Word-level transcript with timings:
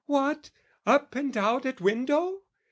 "What, 0.07 0.49
up 0.83 1.13
and 1.13 1.37
out 1.37 1.63
at 1.63 1.79
window? 1.79 2.41